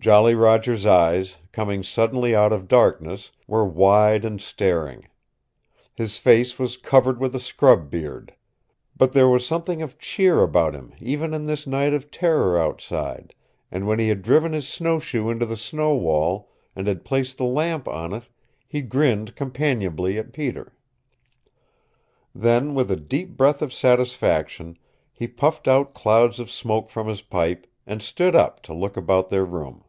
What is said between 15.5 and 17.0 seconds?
snow wall, and